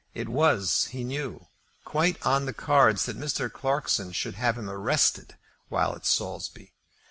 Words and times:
It 0.15 0.29
was, 0.29 0.85
he 0.85 1.03
knew, 1.03 1.45
quite 1.85 2.17
on 2.25 2.47
the 2.47 2.53
cards 2.55 3.05
that 3.05 3.19
Mr. 3.19 3.53
Clarkson 3.53 4.13
should 4.13 4.33
have 4.33 4.57
him 4.57 4.67
arrested 4.67 5.37
while 5.69 5.93
at 5.93 6.07
Saulsby. 6.07 6.73